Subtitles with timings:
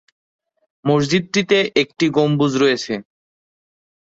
[0.85, 2.93] মসজিদটিতে একটি গম্বুজ রয়েছে।